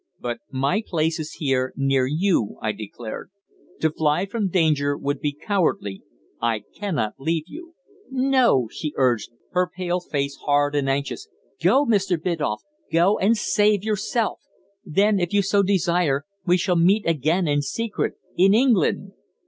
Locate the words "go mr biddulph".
11.63-12.61